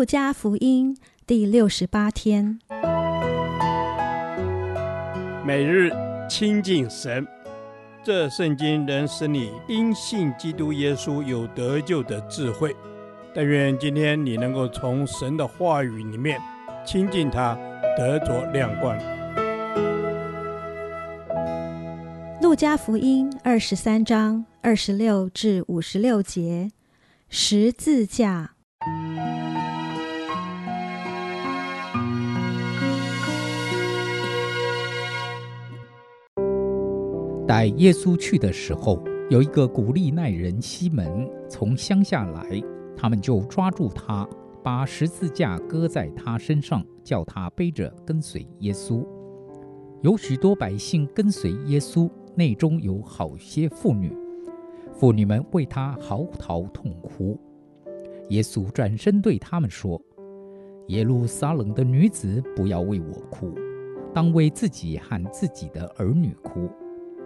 [0.00, 0.96] 路加福音
[1.26, 2.58] 第六十八天，
[5.44, 5.92] 每日
[6.26, 7.28] 亲近神，
[8.02, 12.74] 这圣经能使你因信基督耶稣有得救的智慧。
[13.34, 16.40] 但愿今天你能够从神的话语里面
[16.86, 17.54] 亲近他，
[17.98, 18.96] 得着亮光。
[22.40, 26.70] 路加福音二十三章二十六至五十六节，
[27.28, 28.52] 十字架。
[37.50, 42.62] 带耶稣去的时候，有一个古利奈人西门从乡下来，
[42.96, 44.24] 他们就抓住他，
[44.62, 49.04] 把十字架搁在他身上，叫他背着跟随耶稣。
[50.00, 54.16] 有许多百姓跟随耶稣，内中有好些妇女，
[54.92, 57.36] 妇女们为他嚎啕痛哭。
[58.28, 60.00] 耶稣转身对他们说
[60.86, 63.52] ：“耶路撒冷的女子，不要为我哭，
[64.14, 66.70] 当为自己和自己的儿女哭。”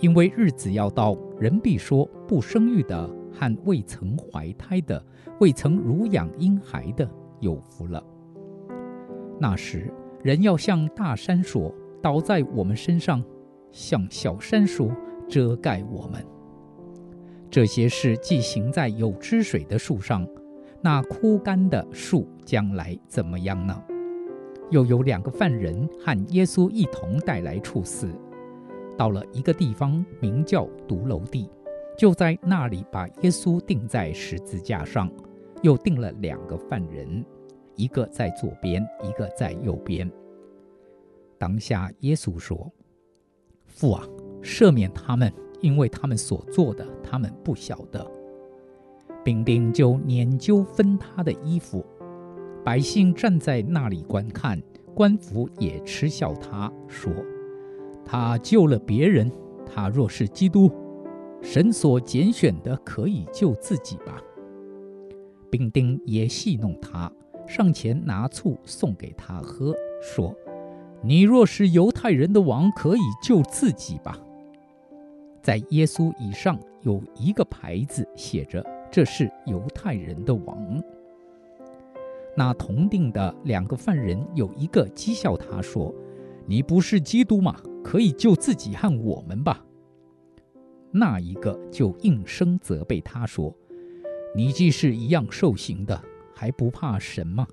[0.00, 5.04] 因为日子要到，人必说：不生育的和未曾怀胎的、
[5.40, 7.08] 未曾乳养婴孩的，
[7.40, 8.02] 有福了。
[9.40, 13.20] 那时，人要向大山说：倒在我们身上；
[13.72, 14.88] 向小山说：
[15.28, 16.24] 遮盖我们。
[17.50, 20.24] 这些事既行在有汁水的树上，
[20.80, 23.82] 那枯干的树将来怎么样呢？
[24.70, 28.08] 又有两个犯人和耶稣一同带来处死。
[28.98, 31.48] 到了一个地方，名叫髑髅地，
[31.96, 35.08] 就在那里把耶稣钉在十字架上，
[35.62, 37.24] 又钉了两个犯人，
[37.76, 40.10] 一个在左边，一个在右边。
[41.38, 42.70] 当下耶稣说
[43.66, 44.04] ：“父啊，
[44.42, 48.04] 赦免他们，因为他们所做的，他们不晓得。”
[49.24, 51.86] 兵丁就拈阄分他的衣服，
[52.64, 54.60] 百姓站在那里观看，
[54.92, 57.12] 官府也嗤笑他说。
[58.10, 59.30] 他救了别人，
[59.66, 60.72] 他若是基督，
[61.42, 64.18] 神所拣选的，可以救自己吧。
[65.50, 67.12] 兵丁也戏弄他，
[67.46, 70.34] 上前拿醋送给他喝，说
[71.04, 74.18] ：“你若是犹太人的王，可以救自己吧。”
[75.42, 80.82] 在耶稣以上有一个牌子，写着：“这是犹太人的王。”
[82.34, 85.94] 那同定的两个犯人有一个讥笑他说
[86.48, 87.54] ：“你不是基督吗？”
[87.88, 89.64] 可以救自己和我们吧。
[90.92, 93.50] 那一个就应声责备他说
[94.36, 95.98] ：“你既是一样受刑的，
[96.34, 97.46] 还不怕神吗？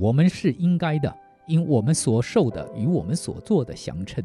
[0.00, 1.14] 我们是应该的，
[1.46, 4.24] 因我们所受的与我们所做的相称。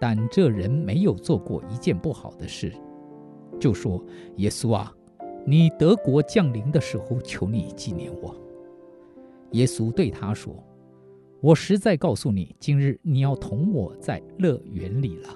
[0.00, 2.72] 但这人没有做过一件不好的事，
[3.60, 4.04] 就说：
[4.38, 4.92] 耶稣啊，
[5.46, 8.34] 你得国降临的时候，求你纪念我。
[9.52, 10.52] 耶稣对他说。”
[11.42, 15.28] 我实在告诉你，今日你要同我在乐园里了。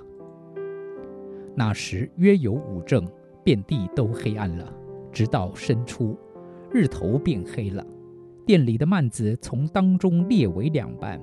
[1.54, 3.08] 那时约有五正，
[3.42, 4.70] 遍地都黑暗了，
[5.10, 6.14] 直到申初，
[6.70, 7.82] 日头变黑了。
[8.44, 11.18] 殿里的幔子从当中裂为两半。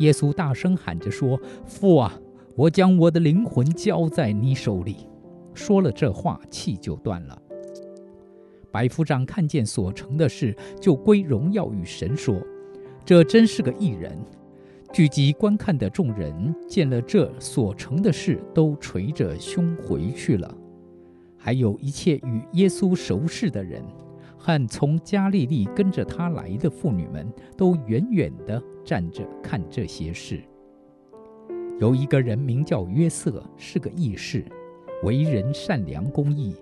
[0.00, 2.20] 耶稣大声喊着说：“父啊，
[2.56, 5.06] 我将我的灵魂交在你手里。”
[5.54, 7.40] 说了这话，气就断了。
[8.72, 12.34] 百夫长看见所成的事，就归荣耀与神说。
[13.08, 14.14] 这真是个异人。
[14.92, 20.54] 聚集观看的众人见了这所成的事，都捶着胸回去了。
[21.38, 23.82] 还有一切与耶稣熟识的人，
[24.36, 27.26] 和从加利利跟着他来的妇女们，
[27.56, 30.42] 都远远地站着看这些事。
[31.80, 34.44] 有一个人名叫约瑟，是个义士，
[35.02, 36.54] 为人善良公义。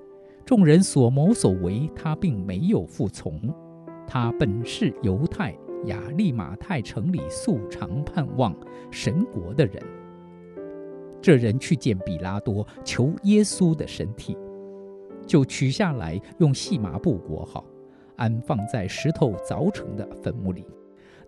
[0.45, 3.53] 众人所谋所为，他并没有服从。
[4.07, 5.53] 他本是犹太。
[5.85, 8.55] 亚利马太城里素常盼望
[8.91, 9.83] 神国的人，
[11.23, 14.37] 这人去见比拉多，求耶稣的身体，
[15.27, 17.65] 就取下来，用细麻布裹好，
[18.17, 20.67] 安放在石头凿成的坟墓里。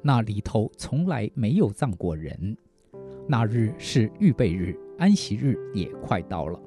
[0.03, 2.57] 那里头从来没有葬过人。
[3.27, 6.59] 那日是预备日，安息日也快到了。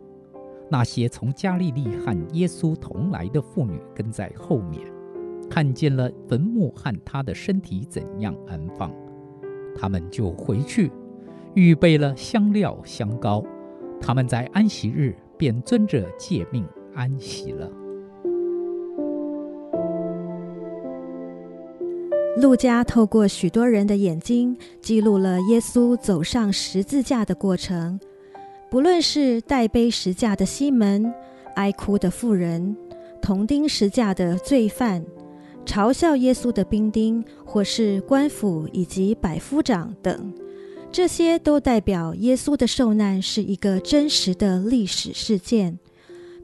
[0.69, 4.81] 那些从加利利和耶稣同来的妇女跟在后面。
[5.53, 8.89] 看见了坟墓和他的身体怎样安放，
[9.75, 10.89] 他们就回去，
[11.55, 13.43] 预备了香料、香膏。
[13.99, 16.65] 他们在安息日便遵着诫命
[16.95, 17.69] 安息了。
[22.37, 27.99] 路加透过许多人的眼睛，记录了耶稣走上十字架的过程。
[28.69, 31.13] 不论是带背十架的西门、
[31.55, 32.77] 哀哭的妇人、
[33.21, 35.03] 同钉十架的罪犯。
[35.65, 40.33] 嘲笑耶稣的兵丁，或是官府以及百夫长等，
[40.91, 45.79] 这些都代表耶稣的受难是一个真实的历史事件，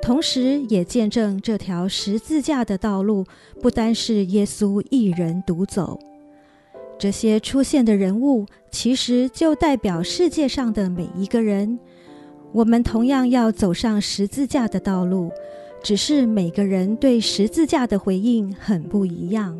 [0.01, 3.25] 同时也见证这条十字架的道路
[3.61, 5.99] 不单是耶稣一人独走。
[6.99, 11.77] 这些出现的人物，其实就代表世界上的每一个人。
[12.53, 15.31] 我们同样要走上十字架的道路。
[15.81, 19.57] 只是每个人对十字架的回应很不一样。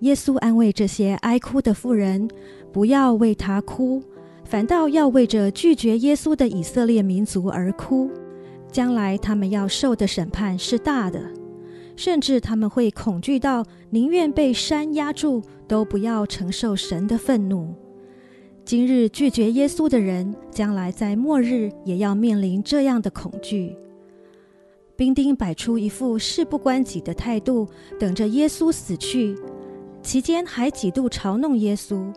[0.00, 2.28] 耶稣安慰这些哀哭的妇人，
[2.72, 4.02] 不要为他哭，
[4.44, 8.10] 反倒要为着拒绝耶稣的以色列民族而哭。
[8.70, 11.20] 将来他们要受的审判是大的，
[11.94, 17.74] 甚至他们会恐惧到宁愿被山压住，都不要承受神的愤怒。
[18.64, 23.76] 今日拒绝耶稣的人，将来在末日也要面临这样的恐惧。
[24.96, 27.66] 兵丁摆出一副事不关己的态度，
[27.98, 29.36] 等着耶稣死去，
[30.02, 32.12] 期间还几度嘲弄耶稣。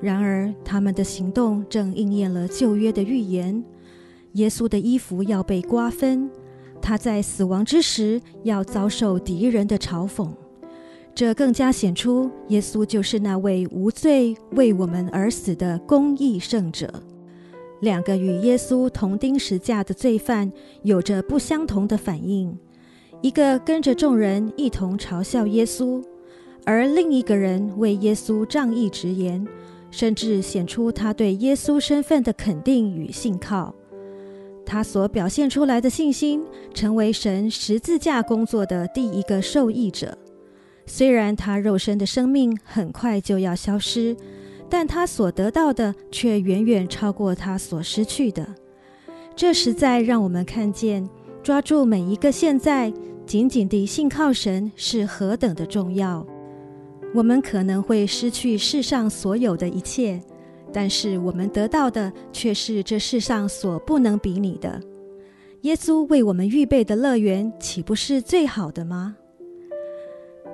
[0.00, 3.64] 然而，他们的行动正应验了旧约的预言：
[4.32, 6.30] 耶稣的衣服要被瓜分，
[6.80, 10.28] 他在死亡之时要遭受敌人的嘲讽。
[11.14, 16.90] 这更加显出耶稣就是那位无罪为我们而死的公义圣者。
[17.82, 20.52] 两个与耶稣同钉十架的罪犯
[20.84, 22.56] 有着不相同的反应：
[23.20, 26.00] 一个跟着众人一同嘲笑耶稣，
[26.64, 29.44] 而另一个人为耶稣仗义直言，
[29.90, 33.74] 甚至显出他对耶稣身份的肯定与信靠。
[34.64, 36.40] 他所表现出来的信心，
[36.72, 40.16] 成为神十字架工作的第一个受益者。
[40.86, 44.16] 虽然他肉身的生命很快就要消失。
[44.72, 48.54] 但他所得到的却远远超过他所失去的，
[49.36, 51.06] 这实在让我们看见
[51.42, 52.90] 抓住每一个现在，
[53.26, 56.26] 紧紧地信靠神是何等的重要。
[57.14, 60.18] 我们可能会失去世上所有的一切，
[60.72, 64.80] 但是我们得到的却是这世上所不能比拟的。
[65.60, 69.16] 耶稣为我们预备的乐园，岂不是最好的吗？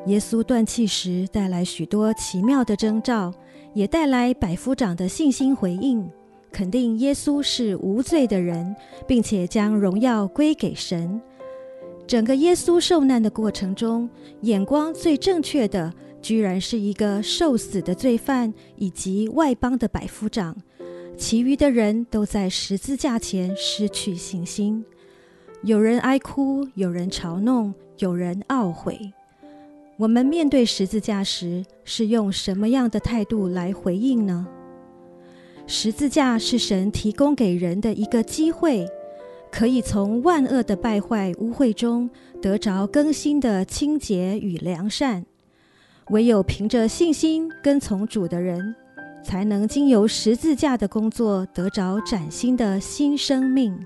[0.07, 3.33] 耶稣断气时带来许多奇妙的征兆。
[3.79, 6.05] 也带来百夫长的信心回应，
[6.51, 8.75] 肯定耶稣是无罪的人，
[9.07, 11.23] 并且将荣耀归给神。
[12.05, 14.11] 整个耶稣受难的过程中，
[14.41, 20.57] 眼光最正确的，居然是一个受死的罪犯以及外邦的百夫长，
[21.17, 24.85] 其余的人都在十字架前失去信心。
[25.63, 29.13] 有人哀哭，有人嘲弄，有人懊悔。
[29.99, 34.47] 我们面对十字架时，是用什么样的态度来回应呢？
[35.67, 38.87] 十字架是神提供给人的一个机会，
[39.51, 42.09] 可以从万恶的败坏污秽中
[42.41, 45.27] 得着更新的清洁与良善。
[46.11, 48.77] 唯有凭着信心跟从主的人，
[49.25, 53.77] 才能经由十字架的工作得着崭新的新生命。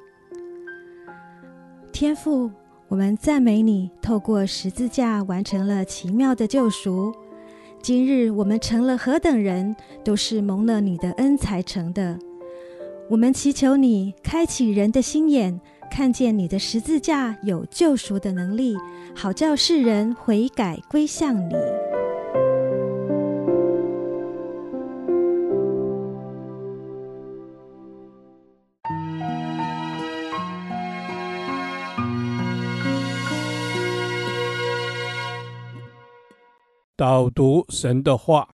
[1.90, 2.50] 天父。
[2.92, 7.10] 我们赞美你，透过十字架完成了奇妙的救赎。
[7.80, 9.74] 今日我们成了何等人，
[10.04, 12.18] 都是蒙了你的恩才成的。
[13.08, 15.58] 我们祈求你开启人的心眼，
[15.90, 18.76] 看见你的十字架有救赎的能力，
[19.14, 21.54] 好叫世人悔改归向你。
[37.02, 38.48] 导读神的话，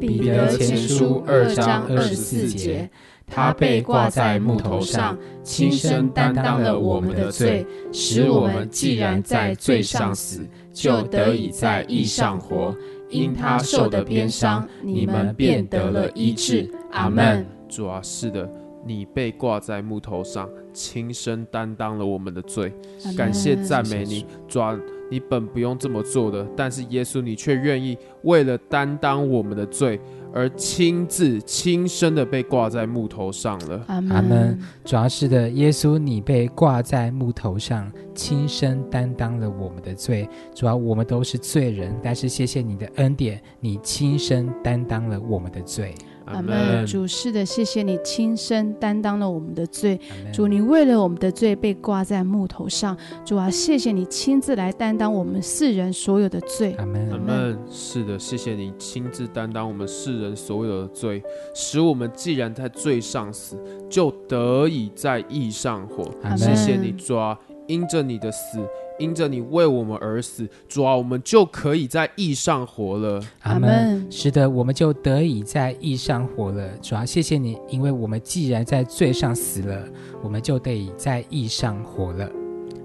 [0.00, 2.90] 彼得前书二章二十四节，
[3.24, 12.74] 他被挂在木头上，亲身担当了我们的罪，使我们既然在罪上死，就得以在义上活。
[13.08, 16.68] 因他受的鞭伤，你们便得了医治。
[16.90, 17.46] 阿门。
[17.68, 18.50] 主啊，是的，
[18.84, 22.72] 你被挂在木头上，亲身担当了我们的罪。
[23.16, 24.76] 感谢赞美你，主啊。
[25.10, 30.00] 你本不用这么做的，但是耶稣，你却愿意为了担当我们的罪，
[30.32, 33.84] 而亲自亲身的被挂在木头上了。
[33.86, 34.58] 阿门。
[34.84, 40.28] 主要是的，耶稣，你被挂在木头上，亲身担当了我们的罪。
[40.54, 45.94] 主要我们都是罪人，但是谢谢你的恩典，你亲身担当了我们的罪。
[46.26, 46.86] 阿门。
[46.86, 50.00] 主是的，谢谢你亲身担当了我们的罪。
[50.32, 52.96] 主，你为了我们的罪被挂在木头上。
[53.24, 56.74] 主啊，谢谢你亲自来担当我们世人所有的罪。
[56.78, 57.10] 阿门。
[57.10, 57.58] 阿门。
[57.70, 61.22] 是的，谢谢你亲自担当我们世人所有的罪，
[61.54, 63.56] 使我们既然在罪上死，
[63.88, 66.04] 就得以在义上活。
[66.36, 67.38] 谢谢你抓。
[67.66, 68.58] 因着你的死，
[68.98, 73.20] 因着你为我们而死，主啊，我们就可以在义上活了。
[73.42, 74.06] 阿门。
[74.10, 76.68] 是的，我们就得以在义上活了。
[76.82, 79.82] 主啊，谢谢你，因为我们既然在罪上死了，
[80.22, 82.30] 我们就得以在义上活了。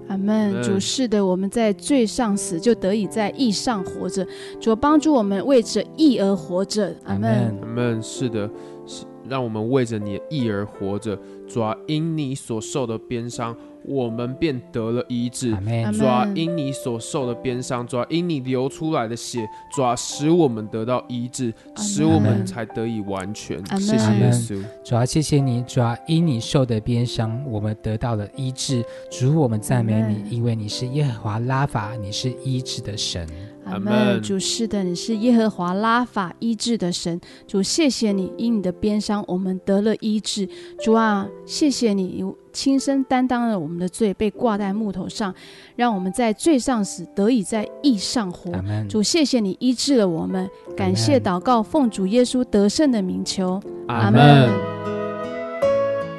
[0.08, 0.62] 阿门。
[0.62, 4.26] 主是的，我们在罪上死，就得以在义上活着。
[4.58, 6.94] 主帮助我们为着义而活着。
[7.04, 7.56] 阿门。
[7.60, 8.02] 阿门。
[8.02, 8.50] 是的，
[8.86, 11.16] 是让我们为着你的义而活着。
[11.46, 13.54] 主啊，因你所受的鞭伤。
[13.84, 15.50] 我们便得了医治，
[15.92, 23.58] 主啊，因你所受的鞭伤，主啊，因你流出来的血，主啊，使我们得到医治，使我们才得以完全。
[23.78, 28.84] 谢谢耶稣，主啊，谢谢你，主啊，因你受的鞭伤，我们得到了医治。
[29.10, 33.26] 主，我们赞美你，因为你是耶和华拉法，你是医治的神。
[33.64, 34.20] 阿门。
[34.22, 37.20] 主是的，你是耶和华拉法医治的神。
[37.46, 40.48] 主，谢谢你，因你的鞭伤，我们得了医治。
[40.82, 45.34] 主啊，谢谢你，亲身担当了我们的罪，被挂在木头上，
[45.76, 48.52] 让我们在罪上死，得以在义上活。
[48.88, 50.48] 主，谢谢你医治了我们。
[50.76, 53.60] 感谢祷告，奉主耶稣得胜的名求。
[53.88, 54.50] 阿门。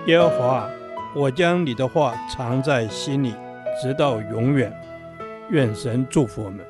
[0.08, 0.70] 耶和华，
[1.16, 3.34] 我将你的话藏在心里，
[3.82, 4.72] 直到永远。
[5.50, 6.66] 愿神祝福我们。